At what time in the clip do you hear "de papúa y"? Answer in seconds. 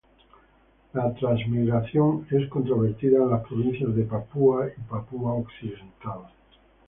3.95-4.81